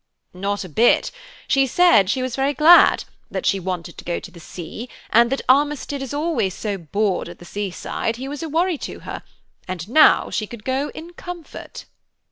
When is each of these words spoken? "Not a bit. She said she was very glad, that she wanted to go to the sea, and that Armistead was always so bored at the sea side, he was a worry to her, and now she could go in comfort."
"Not 0.33 0.63
a 0.63 0.67
bit. 0.69 1.11
She 1.47 1.67
said 1.67 2.09
she 2.09 2.23
was 2.23 2.35
very 2.35 2.55
glad, 2.55 3.03
that 3.29 3.45
she 3.45 3.59
wanted 3.59 3.99
to 3.99 4.03
go 4.03 4.19
to 4.19 4.31
the 4.31 4.39
sea, 4.39 4.89
and 5.11 5.31
that 5.31 5.43
Armistead 5.47 6.01
was 6.01 6.11
always 6.11 6.55
so 6.55 6.75
bored 6.79 7.29
at 7.29 7.37
the 7.37 7.45
sea 7.45 7.69
side, 7.69 8.15
he 8.15 8.27
was 8.27 8.41
a 8.41 8.49
worry 8.49 8.79
to 8.79 9.01
her, 9.01 9.21
and 9.67 9.87
now 9.87 10.31
she 10.31 10.47
could 10.47 10.63
go 10.65 10.89
in 10.95 11.13
comfort." 11.13 11.85